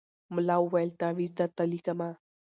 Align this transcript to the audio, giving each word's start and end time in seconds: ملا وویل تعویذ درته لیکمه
ملا 0.33 0.55
وویل 0.65 0.89
تعویذ 1.01 1.31
درته 1.39 1.63
لیکمه 1.71 2.09